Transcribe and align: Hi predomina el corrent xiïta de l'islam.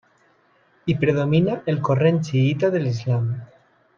Hi 0.85 0.95
predomina 1.03 1.59
el 1.73 1.77
corrent 1.91 2.19
xiïta 2.31 2.73
de 2.77 2.83
l'islam. 2.87 3.31